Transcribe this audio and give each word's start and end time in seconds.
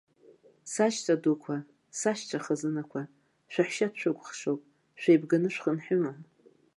Сашьцәа 0.71 1.15
дуқәа, 1.21 1.55
сашьцәа 1.99 2.43
хазынақәа, 2.43 3.01
шәаҳәшьа 3.51 3.87
дшәыкәыхшоуп, 3.93 4.61
шәеибганы 5.01 5.49
шәхынҳәыма?! 5.53 6.11